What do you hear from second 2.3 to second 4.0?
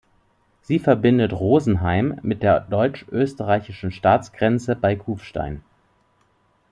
der deutsch-österreichischen